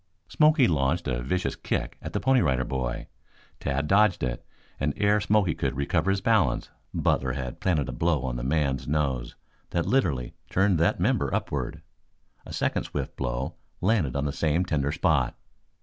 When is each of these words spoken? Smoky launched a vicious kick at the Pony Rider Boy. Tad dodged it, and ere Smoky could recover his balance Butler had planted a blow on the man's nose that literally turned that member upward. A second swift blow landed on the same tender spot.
Smoky 0.29 0.67
launched 0.67 1.07
a 1.07 1.21
vicious 1.21 1.55
kick 1.55 1.95
at 2.01 2.11
the 2.11 2.19
Pony 2.19 2.41
Rider 2.41 2.63
Boy. 2.63 3.05
Tad 3.59 3.85
dodged 3.87 4.23
it, 4.23 4.43
and 4.79 4.95
ere 4.97 5.21
Smoky 5.21 5.53
could 5.53 5.75
recover 5.77 6.09
his 6.09 6.21
balance 6.21 6.71
Butler 6.91 7.33
had 7.33 7.59
planted 7.59 7.87
a 7.87 7.91
blow 7.91 8.23
on 8.23 8.35
the 8.35 8.41
man's 8.43 8.87
nose 8.87 9.35
that 9.69 9.85
literally 9.85 10.33
turned 10.49 10.79
that 10.79 10.99
member 10.99 11.31
upward. 11.31 11.83
A 12.47 12.51
second 12.51 12.85
swift 12.85 13.15
blow 13.15 13.53
landed 13.79 14.15
on 14.15 14.25
the 14.25 14.33
same 14.33 14.65
tender 14.65 14.91
spot. 14.91 15.35